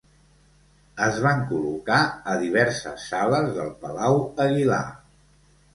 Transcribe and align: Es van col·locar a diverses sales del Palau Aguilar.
Es 1.07 1.19
van 1.25 1.43
col·locar 1.51 1.99
a 2.33 2.39
diverses 2.45 3.07
sales 3.13 3.53
del 3.61 3.71
Palau 3.87 4.21
Aguilar. 4.49 4.85